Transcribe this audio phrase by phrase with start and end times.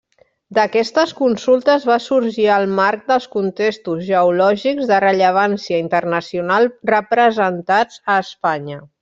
[0.57, 8.81] D'aquestes consultes va sorgir el marc dels contextos geològics de rellevància internacional representats a Espanya.